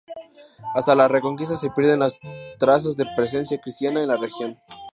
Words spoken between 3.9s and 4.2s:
en la